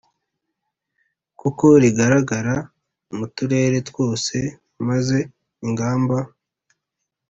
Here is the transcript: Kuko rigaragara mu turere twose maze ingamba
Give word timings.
Kuko 1.39 1.65
rigaragara 1.83 2.55
mu 3.15 3.25
turere 3.35 3.77
twose 3.89 4.35
maze 4.87 5.17
ingamba 5.65 6.17